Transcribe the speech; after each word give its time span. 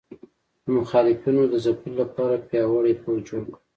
د 0.63 0.65
مخالفینو 0.77 1.43
د 1.47 1.53
ځپلو 1.65 1.93
لپاره 2.01 2.43
پیاوړی 2.49 2.93
پوځ 3.03 3.19
جوړ 3.29 3.43
کړ. 3.53 3.59